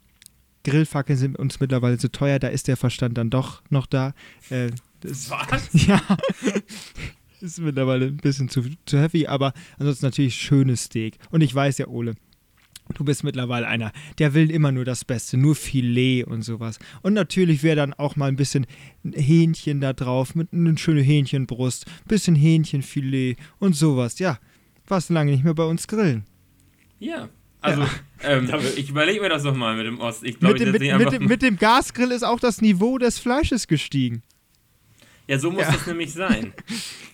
[0.65, 4.13] Grillfackeln sind uns mittlerweile zu teuer, da ist der Verstand dann doch noch da.
[4.49, 5.69] Äh, das, Was?
[5.87, 6.01] ja,
[7.39, 11.17] ist mittlerweile ein bisschen zu, zu heavy, aber ansonsten natürlich schönes Steak.
[11.29, 12.15] Und ich weiß ja, Ole,
[12.95, 16.79] du bist mittlerweile einer, der will immer nur das Beste, nur Filet und sowas.
[17.03, 18.65] Und natürlich wäre dann auch mal ein bisschen
[19.03, 24.17] Hähnchen da drauf, mit einer schönen Hähnchenbrust, bisschen Hähnchenfilet und sowas.
[24.19, 24.39] Ja,
[24.87, 26.25] warst lange nicht mehr bei uns grillen.
[26.99, 27.29] Ja.
[27.65, 27.83] Also,
[28.23, 30.23] ähm, ich überlege mir das doch mal mit dem Ost.
[30.23, 33.19] Ich Mit glaube, dem, mit, mit, dem, mit dem Gasgrill ist auch das Niveau des
[33.19, 34.23] Fleisches gestiegen.
[35.27, 35.71] Ja, so muss Ja.
[35.71, 36.53] das nämlich sein.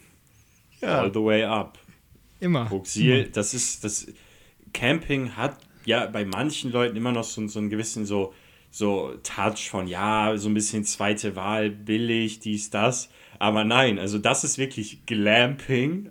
[0.82, 1.78] All the way up.
[2.40, 2.70] Immer.
[2.70, 4.08] Huxil, das ist, das
[4.74, 8.34] Camping hat ja bei manchen Leuten immer noch so, so einen gewissen so,
[8.72, 13.10] so Touch von, ja, so ein bisschen zweite Wahl, billig, dies, das.
[13.40, 16.10] Aber nein, also das ist wirklich Glamping,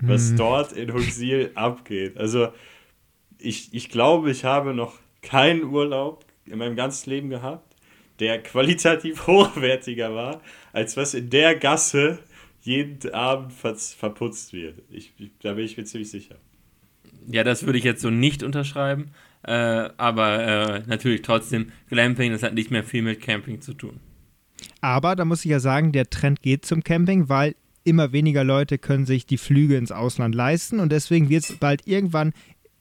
[0.00, 2.16] was dort in Huxil abgeht.
[2.18, 2.48] Also
[3.38, 7.76] ich, ich glaube, ich habe noch keinen Urlaub in meinem ganzen Leben gehabt,
[8.20, 10.40] der qualitativ hochwertiger war,
[10.72, 12.18] als was in der Gasse
[12.62, 14.82] jeden Abend ver verputzt wird.
[14.90, 16.36] Ich, ich, da bin ich mir ziemlich sicher.
[17.26, 19.10] Ja, das würde ich jetzt so nicht unterschreiben.
[19.42, 24.00] Äh, aber äh, natürlich trotzdem, Glamping, das hat nicht mehr viel mit Camping zu tun.
[24.80, 28.78] Aber da muss ich ja sagen, der Trend geht zum Camping, weil immer weniger Leute
[28.78, 32.32] können sich die Flüge ins Ausland leisten und deswegen wird es bald irgendwann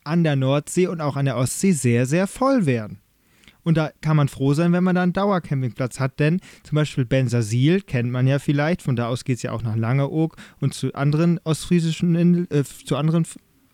[0.08, 3.00] an der Nordsee und auch an der Ostsee sehr, sehr voll werden.
[3.64, 7.04] Und da kann man froh sein, wenn man da einen Dauercampingplatz hat, denn zum Beispiel
[7.04, 10.74] Bensasil kennt man ja vielleicht, von da aus geht es ja auch nach Langeoog und
[10.74, 13.26] zu anderen ostfriesischen Inseln, äh, zu anderen,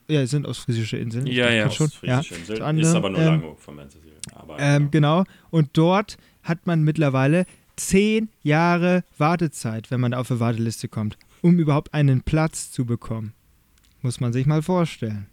[0.07, 1.27] ja, es sind ostfriesische Inseln.
[1.27, 1.69] Ja, ja.
[1.69, 2.19] Schon, ja.
[2.19, 2.57] Ostfriesische Insel.
[2.57, 4.13] Zu anderen, ist aber nur ähm, Langeoog vom Mensasil.
[4.33, 4.89] Aber Ähm, ja.
[4.89, 5.23] genau.
[5.51, 11.59] Und dort hat man mittlerweile zehn Jahre Wartezeit, wenn man auf eine Warteliste kommt, um
[11.59, 13.33] überhaupt einen Platz zu bekommen.
[14.01, 15.27] Muss man sich mal vorstellen.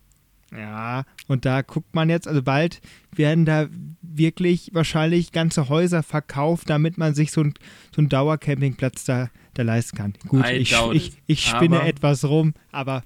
[0.53, 2.81] Ja, und da guckt man jetzt, also bald
[3.15, 3.69] werden da
[4.03, 7.55] wirklich wahrscheinlich ganze Häuser verkauft, damit man sich so, ein,
[7.95, 10.15] so einen Dauercampingplatz da, da leisten kann.
[10.27, 13.05] Gut, I ich, ich, ich spinne Aber- etwas rum, aber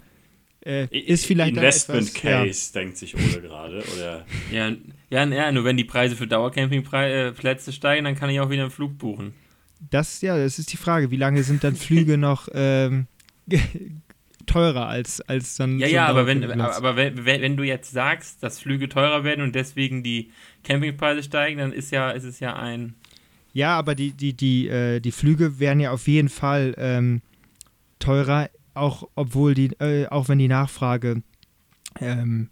[0.65, 2.45] äh, ist vielleicht Investment etwas, ja.
[2.45, 3.85] Case, denkt sich Ole gerade.
[3.95, 4.73] Oder Ja,
[5.11, 8.71] ja, ja, nur wenn die Preise für Dauercampingplätze steigen, dann kann ich auch wieder einen
[8.71, 9.35] Flug buchen.
[9.91, 11.11] Das, ja, das ist die Frage.
[11.11, 13.07] Wie lange sind dann Flüge noch ähm,
[14.47, 15.79] teurer als, als dann.
[15.79, 19.55] Ja, ja, aber wenn, aber wenn, wenn, du jetzt sagst, dass Flüge teurer werden und
[19.55, 20.31] deswegen die
[20.63, 22.95] Campingpreise steigen, dann ist ja, ist es ja ein.
[23.53, 27.23] Ja, aber die, die, die, äh, die Flüge werden ja auf jeden Fall ähm,
[28.01, 31.23] teurer, auch obwohl die, äh, auch wenn die Nachfrage
[32.01, 32.51] ähm,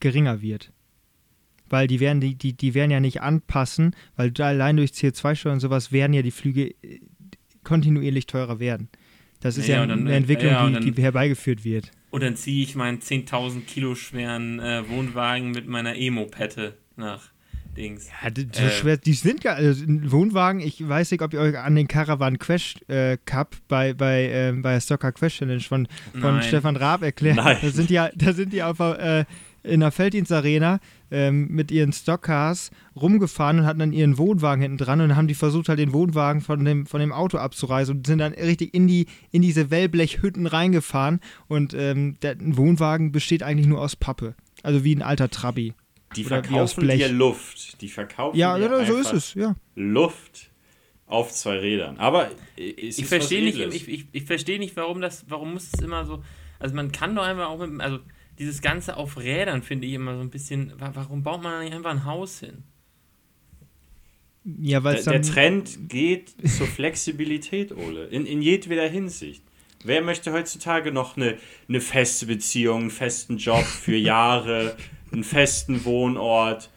[0.00, 0.72] geringer wird.
[1.68, 5.60] Weil die werden, die, die, die werden ja nicht anpassen, weil allein durch CO2-Steuern und
[5.60, 7.00] sowas werden ja die Flüge äh,
[7.62, 8.88] kontinuierlich teurer werden.
[9.44, 11.64] Das ist Ja, ja, ja, dann, eine äh, Entwicklung, ja, und die, dann- die herbeigeführt
[11.64, 11.90] wird.
[12.10, 17.30] Und dann ziehe ich meinen 10.000 Kilo schweren äh, Wohnwagen mit meiner Emo-Pette nach
[17.76, 18.08] Dings.
[18.22, 18.70] Ja, die, so Äh.
[18.70, 22.38] schwer, die sind gar, also Wohnwagen, ich weiß nicht, ob ihr euch an den Caravan
[22.38, 26.42] Crash äh, Cup bei, bei, ähm, bei der Stocker Crash Challenge von, von Nein.
[26.44, 27.36] Stefan Raab erklärt.
[27.36, 27.58] Nein.
[27.60, 29.24] Da sind die ja, da sind die auf, der, äh,
[29.64, 30.78] in der Felddienstarena
[31.10, 35.28] ähm, mit ihren Stockcars rumgefahren und hatten dann ihren Wohnwagen hinten dran und dann haben
[35.28, 38.74] die versucht halt den Wohnwagen von dem, von dem Auto abzureißen und sind dann richtig
[38.74, 44.34] in, die, in diese Wellblechhütten reingefahren und ähm, der Wohnwagen besteht eigentlich nur aus Pappe.
[44.62, 45.74] Also wie ein alter Trabi.
[46.16, 47.80] Die verkaufen dir Luft.
[47.80, 49.56] Die verkaufen Ja, dir ja so ist es, ja.
[49.74, 50.50] Luft
[51.06, 51.98] auf zwei Rädern.
[51.98, 55.52] Aber äh, es Ich ist verstehe nicht, ich, ich, ich verstehe nicht, warum das, warum
[55.54, 56.22] muss es immer so.
[56.58, 57.98] Also man kann doch einfach auch mit, also
[58.38, 60.72] dieses Ganze auf Rädern finde ich immer so ein bisschen.
[60.80, 62.64] wa- Warum baut man da nicht einfach ein Haus hin?
[64.44, 65.22] Ja, weil der, der.
[65.22, 68.04] Trend geht zur Flexibilität, Ole.
[68.06, 69.42] In, in jedweder Hinsicht.
[69.84, 71.36] Wer möchte heutzutage noch eine,
[71.68, 74.76] eine feste Beziehung, einen festen Job für Jahre,
[75.12, 76.70] einen festen Wohnort?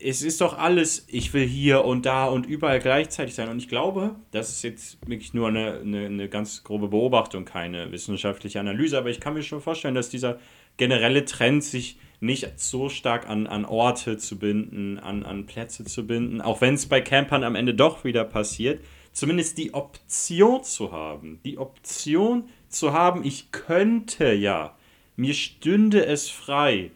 [0.00, 3.48] Es ist doch alles, ich will hier und da und überall gleichzeitig sein.
[3.48, 7.90] Und ich glaube, das ist jetzt wirklich nur eine, eine, eine ganz grobe Beobachtung, keine
[7.90, 10.38] wissenschaftliche Analyse, aber ich kann mir schon vorstellen, dass dieser
[10.78, 16.06] generelle Trend sich nicht so stark an, an Orte zu binden, an, an Plätze zu
[16.06, 20.90] binden, auch wenn es bei Campern am Ende doch wieder passiert, zumindest die Option zu
[20.92, 21.38] haben.
[21.44, 24.74] Die Option zu haben, ich könnte ja,
[25.16, 26.90] mir stünde es frei,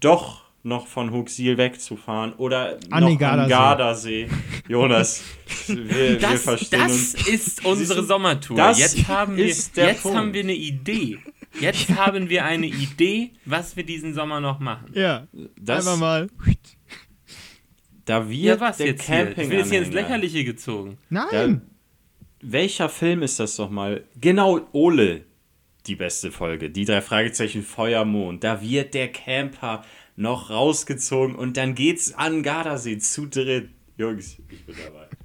[0.00, 3.48] doch noch von Huxil wegzufahren oder An noch den Gardasee.
[3.48, 4.28] Gardasee.
[4.68, 5.22] Jonas,
[5.66, 7.28] wir, wir Das, verstehen das uns.
[7.28, 8.56] ist unsere Sommertour.
[8.56, 10.18] das jetzt haben wir, jetzt Punkt.
[10.18, 11.18] haben wir eine Idee.
[11.60, 14.90] Jetzt haben wir eine Idee, was wir diesen Sommer noch machen.
[14.94, 16.28] ja, Das, einfach mal.
[18.04, 19.24] da wird Ja, was der jetzt hier?
[19.26, 20.98] Camping Ich will jetzt hier ins Lächerliche gezogen.
[21.10, 21.62] Nein!
[22.40, 24.04] Welcher Film ist das doch mal?
[24.20, 25.24] Genau, Ole,
[25.86, 26.70] die beste Folge.
[26.70, 28.44] Die drei Fragezeichen Feuermond.
[28.44, 33.70] Da wird der Camper noch rausgezogen und dann geht's an Gardasee zu dritt.
[33.96, 35.08] Jungs, ich bin dabei.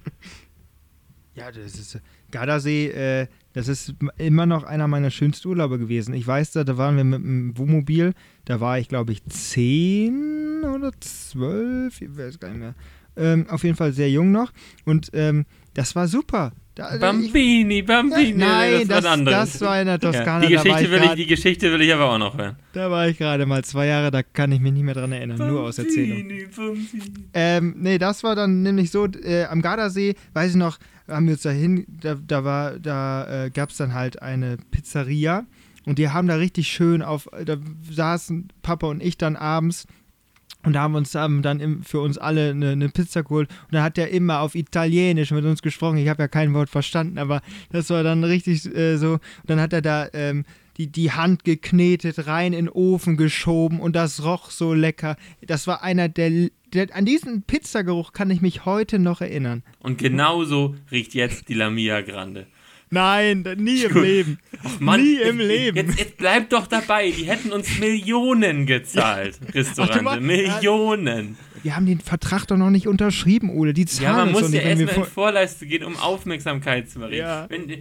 [1.35, 1.99] Ja, das ist.
[2.33, 6.13] Gardasee, äh, das ist immer noch einer meiner schönsten Urlaube gewesen.
[6.13, 8.13] Ich weiß, da, da waren wir mit dem Wohnmobil,
[8.45, 12.73] da war ich, glaube ich, zehn oder zwölf, ich weiß gar nicht mehr.
[13.15, 14.51] Ähm, auf jeden Fall sehr jung noch.
[14.85, 16.51] Und ähm, das war super.
[16.75, 18.33] Da, ich, Bambini, Bambini.
[18.33, 20.49] nein, das, das, das war in der Toskana.
[20.49, 22.55] ja, die, Geschichte ich will ich, grad- die Geschichte will ich aber auch noch hören.
[22.73, 25.37] da war ich gerade mal zwei Jahre, da kann ich mich nicht mehr dran erinnern,
[25.37, 26.17] nur aus Erzählung.
[26.27, 27.13] Bambini, Bambini.
[27.35, 31.33] Ähm, nee, das war dann nämlich so, äh, am Gardasee, weiß ich noch, haben wir
[31.33, 35.45] uns dahin, da, da war, da äh, gab es dann halt eine Pizzeria
[35.85, 37.57] und die haben da richtig schön auf, da
[37.89, 39.87] saßen Papa und ich dann abends
[40.65, 43.73] und da haben wir uns haben dann für uns alle eine, eine Pizza geholt und
[43.73, 45.97] dann hat er immer auf Italienisch mit uns gesprochen.
[45.97, 49.13] Ich habe ja kein Wort verstanden, aber das war dann richtig äh, so.
[49.13, 50.45] Und dann hat er da ähm,
[50.77, 55.17] die, die Hand geknetet, rein in den Ofen geschoben und das roch so lecker.
[55.45, 59.63] Das war einer der, der an diesen Pizzageruch kann ich mich heute noch erinnern.
[59.79, 62.47] Und genauso riecht jetzt die Lamia Grande.
[62.89, 64.39] Nein, nie im Leben.
[64.79, 65.77] Mann, nie im jetzt, Leben.
[65.77, 67.09] Jetzt, jetzt bleib doch dabei.
[67.09, 70.03] Die hätten uns Millionen gezahlt, Restaurante.
[70.03, 71.35] mal- Millionen.
[71.63, 73.73] Wir haben den Vertrag doch noch nicht unterschrieben, Ole.
[73.73, 77.21] Die zahlen Ja, man muss ja erstmal in vor- Vorleistung gehen, um Aufmerksamkeit zu erregen.
[77.23, 77.45] Ja.
[77.49, 77.79] Wenn, äh,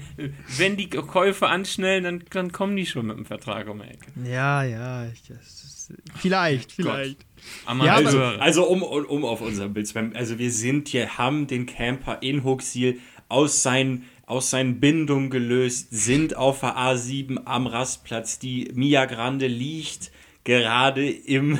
[0.56, 4.06] wenn die Käufe anschnellen, dann, dann kommen die schon mit dem Vertrag um die Ecke.
[4.24, 5.06] Ja, ja.
[5.12, 5.38] Ich, das
[5.90, 7.26] ist, vielleicht, vielleicht.
[7.66, 7.94] Amateure.
[7.94, 11.66] Also, also um, um, auf unser Bild zu bleiben, also wir sind hier, haben den
[11.66, 18.38] Camper in Huxil aus seinen, aus seinen Bindungen gelöst, sind auf der A7 am Rastplatz.
[18.38, 20.10] Die Mia Grande liegt
[20.44, 21.58] gerade im,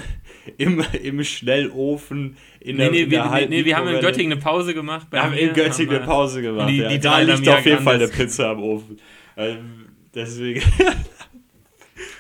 [0.59, 3.89] im, im Schnellofen in Nee, der, nee, in wir, der nee, halben nee, wir haben
[3.89, 4.01] in.
[4.01, 5.09] Göttingen eine Pause gemacht.
[5.11, 6.69] bei Wir haben mir, in Göttingen eine Pause gemacht.
[6.69, 6.89] die- ja.
[6.89, 8.09] die da drei liegt auf jeden Fall eine.
[8.09, 8.99] Pizza am Ofen.
[9.37, 10.63] Ähm, deswegen.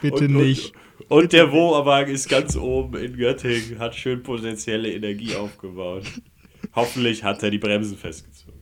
[0.01, 0.73] Bitte und, nicht.
[1.13, 6.05] Und, der Wohnwagen ist ganz oben in Göttingen, hat schön potenzielle Energie aufgebaut.
[6.75, 8.61] Hoffentlich hat er die Bremsen festgezogen.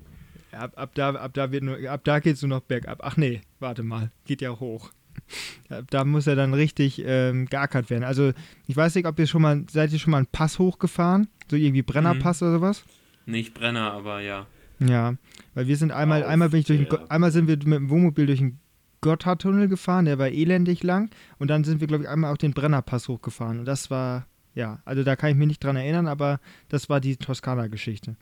[0.52, 2.98] Ja, Ab, ab da, ab da, wird nur, ab da geht's nur noch bergab.
[3.02, 4.90] Ach nee, warte mal, geht ja hoch.
[5.68, 8.02] Ab da muss er dann richtig ähm, geackert werden.
[8.04, 8.32] Also
[8.66, 11.28] ich weiß nicht, ob ihr schon mal, seid ihr schon mal einen Pass hochgefahren?
[11.48, 12.84] So irgendwie Brennerpass oder sowas?
[13.26, 14.46] Nicht Brenner, aber ja.
[14.80, 15.14] Ja,
[15.54, 17.90] weil wir sind einmal, Auf einmal bin ich durch Go- einmal sind wir mit dem
[17.90, 18.58] Wohnmobil durch den
[19.00, 22.52] Gotthardtunnel gefahren, der war elendig lang und dann sind wir glaube ich einmal auch den
[22.52, 26.40] Brennerpass hochgefahren und das war ja, also da kann ich mich nicht dran erinnern, aber
[26.68, 28.16] das war die Toskana-Geschichte.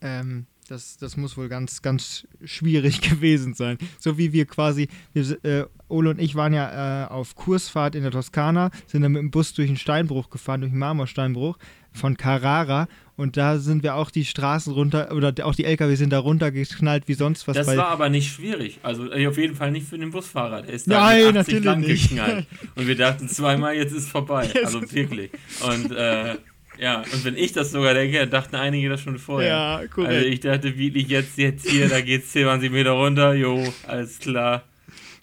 [0.00, 3.78] Ähm, das, das muss wohl ganz, ganz schwierig gewesen sein.
[3.98, 8.02] So wie wir quasi, wir, äh, Ole und ich waren ja äh, auf Kursfahrt in
[8.02, 11.58] der Toskana, sind dann mit dem Bus durch den Steinbruch gefahren, durch den Marmorsteinbruch
[11.92, 16.10] von Carrara und da sind wir auch die Straßen runter, oder auch die LKW sind
[16.10, 17.56] da runtergeknallt wie sonst was.
[17.56, 18.78] Das war aber nicht schwierig.
[18.82, 20.62] Also auf jeden Fall nicht für den Busfahrer.
[20.62, 22.08] Der ist da Nein, mit 80 natürlich lang nicht.
[22.10, 22.46] geknallt.
[22.74, 24.48] Und wir dachten zweimal, jetzt ist vorbei.
[24.64, 25.30] Also wirklich.
[25.66, 26.36] Und äh,
[26.78, 29.48] ja, und wenn ich das sogar denke, dachten einige das schon vorher.
[29.48, 30.12] Ja, korrekt.
[30.12, 34.64] Also ich dachte wirklich jetzt, jetzt hier, da geht's 20 Meter runter, jo, alles klar.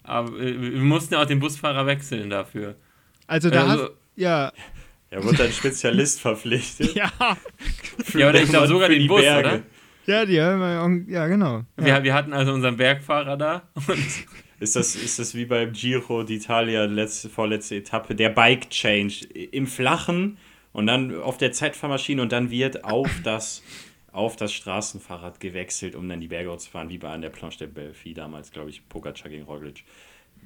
[0.02, 2.74] Aber äh, wir mussten ja auch den Busfahrer wechseln dafür.
[3.26, 4.52] also da also, hast, Ja.
[5.14, 6.92] Er wurde ein Spezialist verpflichtet.
[6.94, 7.08] Ja.
[8.04, 9.48] Für Ja, oder ich glaube sogar den die Bus, Berge.
[9.48, 9.62] oder?
[10.06, 11.62] Ja, die haben ja, genau.
[11.78, 11.84] Ja.
[11.84, 13.98] Wir, wir hatten also unseren Bergfahrer da und
[14.60, 19.66] Ist das, ist das wie beim Giro d'Italia, letzte, vorletzte Etappe, der Bike Change im
[19.66, 20.38] Flachen
[20.72, 23.62] und dann auf der Zeitfahrmaschine und dann wird auf das,
[24.12, 27.58] auf das Straßenfahrrad gewechselt, um dann die Berge zu fahren, wie bei an der Planche
[27.58, 29.84] de Belfi damals, glaube ich, Pogacar gegen Roglic.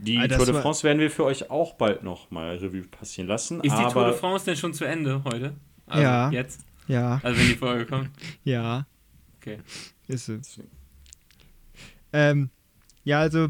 [0.00, 3.61] Die Tour de France werden wir für euch auch bald noch mal Revue passieren lassen.
[3.61, 5.54] ist die Tour de France denn schon zu Ende heute?
[5.87, 6.30] Also Ja.
[6.30, 6.61] Jetzt?
[6.87, 8.11] Ja, Also wenn die Folge kommt?
[8.44, 8.87] ja,
[9.40, 9.58] Okay.
[10.06, 10.61] ist es.
[12.12, 12.50] Ähm,
[13.04, 13.48] ja, also,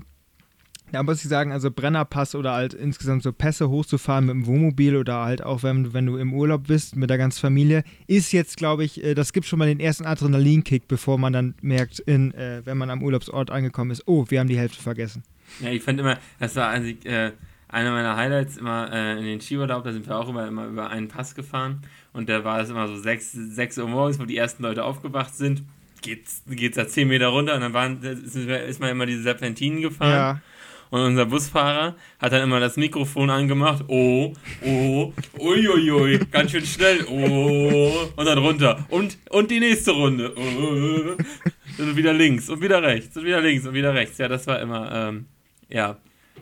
[0.92, 4.96] da muss ich sagen, also Brennerpass oder halt insgesamt so Pässe hochzufahren mit dem Wohnmobil
[4.96, 8.56] oder halt auch, wenn, wenn du im Urlaub bist mit der ganzen Familie, ist jetzt,
[8.56, 12.32] glaube ich, äh, das gibt schon mal den ersten Adrenalinkick, bevor man dann merkt, in,
[12.34, 15.22] äh, wenn man am Urlaubsort angekommen ist, oh, wir haben die Hälfte vergessen.
[15.61, 17.32] Ja, ich fand immer, das war eigentlich äh,
[17.68, 20.90] einer meiner Highlights immer äh, in den Skiurlaub, da sind wir auch immer, immer über
[20.90, 21.82] einen Pass gefahren.
[22.12, 25.34] Und da war es immer so 6, 6 Uhr morgens, wo die ersten Leute aufgewacht
[25.34, 25.62] sind,
[26.00, 29.82] geht's, geht's da 10 Meter runter und dann waren, ist, ist man immer diese Serpentinen
[29.82, 30.11] gefahren.
[30.11, 30.40] Ja,
[30.90, 34.32] und unser Busfahrer hat dann immer das Mikrofon angemacht, oh,
[34.64, 38.87] oh, uiuiui, ganz schön schnell, oh, und dann runter.
[38.88, 43.66] Und, und die nächste Runde, oh, und wieder links und wieder rechts und wieder links
[43.66, 45.26] und wieder rechts, ja, das war immer, ähm,
[45.68, 45.96] ja,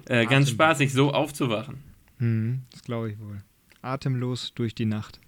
[0.09, 1.77] äh, ganz spaßig, so aufzuwachen.
[2.19, 3.43] hm, das glaube ich wohl.
[3.83, 5.21] Atemlos durch die Nacht.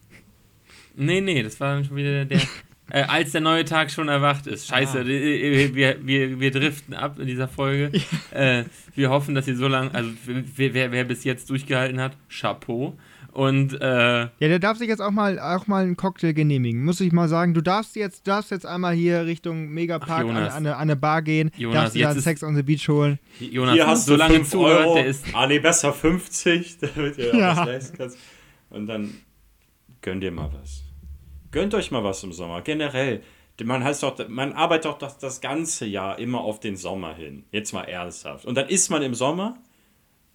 [0.97, 2.41] Nee, nee, das war dann schon wieder der.
[2.91, 4.67] äh, als der neue Tag schon erwacht ist.
[4.67, 5.07] Scheiße, Ah.
[5.07, 7.93] wir, wir, wir, wir driften ab in dieser Folge.
[8.33, 12.99] äh, wir hoffen, dass ihr so lange, also wer, wer bis jetzt durchgehalten hat, Chapeau.
[13.33, 16.85] Und äh, Ja, der darf sich jetzt auch mal, auch mal einen Cocktail genehmigen.
[16.85, 20.27] Muss ich mal sagen, du darfst jetzt, darfst jetzt einmal hier Richtung Megapark Ach, an,
[20.29, 20.55] Jonas.
[20.55, 23.19] an, eine, an eine Bar gehen, Jonas, darfst dir dann Sex on the Beach holen.
[23.39, 24.95] Jonas, Hier hast so du lange 5 zuhört, Euro.
[24.95, 25.25] der ist.
[25.35, 27.53] ah, nee, besser 50, damit ihr Ja.
[27.53, 28.19] auch was leisten kannst.
[28.71, 29.15] Und dann
[30.03, 30.83] gönnt ihr mal was.
[31.51, 33.23] Gönnt euch mal was im Sommer, generell.
[33.65, 37.45] Man, heißt doch, man arbeitet doch das, das ganze Jahr immer auf den Sommer hin.
[37.51, 38.45] Jetzt mal ernsthaft.
[38.45, 39.57] Und dann ist man im Sommer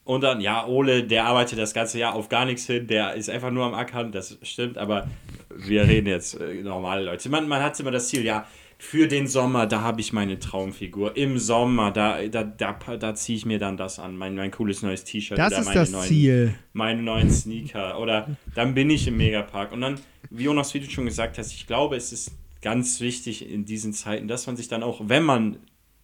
[0.05, 3.29] und dann, ja, Ole, der arbeitet das ganze Jahr auf gar nichts hin, der ist
[3.29, 5.09] einfach nur am Ackern, das stimmt, aber
[5.55, 7.29] wir reden jetzt äh, normale Leute.
[7.29, 8.45] Man, man hat immer das Ziel, ja,
[8.83, 11.15] für den Sommer, da habe ich meine Traumfigur.
[11.15, 14.81] Im Sommer, da, da, da, da ziehe ich mir dann das an, mein, mein cooles
[14.81, 16.55] neues T-Shirt Das oder ist meine das neuen, Ziel.
[16.73, 17.97] meine neuen Sneaker.
[17.99, 19.71] Oder dann bin ich im Megapark.
[19.71, 23.49] Und dann, wie Jonas, wie du schon gesagt hast, ich glaube, es ist ganz wichtig
[23.49, 25.57] in diesen Zeiten, dass man sich dann auch, wenn man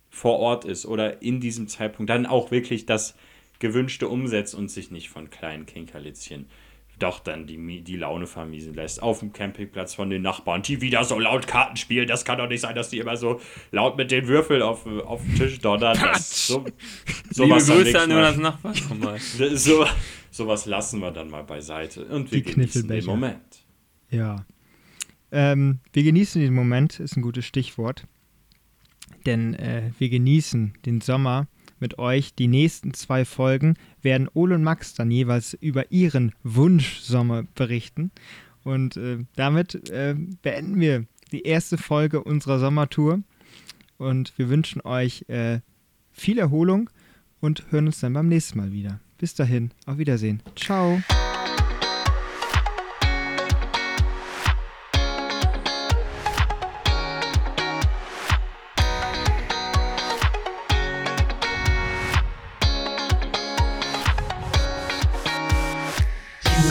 [0.09, 3.13] vor Ort ist oder in diesem Zeitpunkt, dann auch wirklich das
[3.59, 6.47] Gewünschte umsetzt und sich nicht von kleinen Kinkerlitzchen
[6.99, 9.01] doch dann die, die Laune vermiesen lässt.
[9.01, 12.07] Auf dem Campingplatz von den Nachbarn, die wieder so laut Karten spielen.
[12.07, 13.41] Das kann doch nicht sein, dass die immer so
[13.71, 15.97] laut mit den Würfeln auf, auf den Tisch donnern.
[15.99, 16.65] Das, so,
[17.35, 18.73] Liebe Grüße an Jonas Nachbar.
[18.87, 19.19] Komm mal.
[19.55, 19.85] so,
[20.29, 23.05] sowas lassen wir dann mal beiseite und wir Die genießen den.
[23.05, 23.63] Moment.
[24.09, 24.45] Ja.
[25.31, 28.05] Ähm, wir genießen den Moment, ist ein gutes Stichwort.
[29.25, 31.47] Denn äh, wir genießen den Sommer
[31.79, 32.33] mit euch.
[32.35, 38.11] Die nächsten zwei Folgen werden Ole und Max dann jeweils über ihren Wunschsommer berichten.
[38.63, 43.21] Und äh, damit äh, beenden wir die erste Folge unserer Sommertour.
[43.97, 45.59] Und wir wünschen euch äh,
[46.11, 46.89] viel Erholung
[47.41, 48.99] und hören uns dann beim nächsten Mal wieder.
[49.17, 50.41] Bis dahin, auf Wiedersehen.
[50.55, 51.01] Ciao.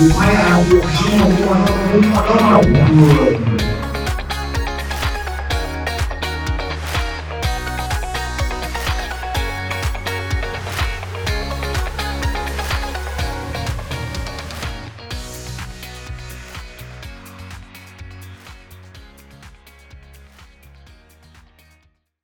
[0.01, 1.49] I am your hero,